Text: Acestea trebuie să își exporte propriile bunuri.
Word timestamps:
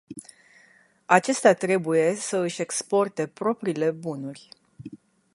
Acestea 1.05 1.53
trebuie 1.53 2.15
să 2.15 2.37
își 2.37 2.61
exporte 2.61 3.27
propriile 3.27 3.91
bunuri. 3.91 4.49